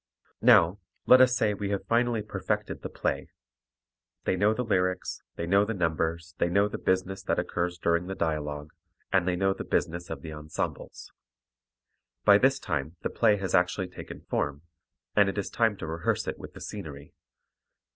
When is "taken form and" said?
13.89-15.29